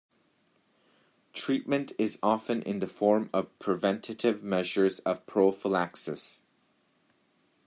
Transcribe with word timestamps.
Treatment 1.31 1.91
is 1.99 2.17
often 2.23 2.63
in 2.63 2.79
the 2.79 2.87
form 2.87 3.29
of 3.31 3.59
preventative 3.59 4.41
measures 4.41 4.97
of 5.01 5.23
prophylaxis. 5.27 6.41